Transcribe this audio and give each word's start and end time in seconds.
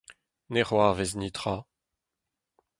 Ne 0.51 0.61
c'hoarvez 0.67 1.11
netra. 1.19 1.57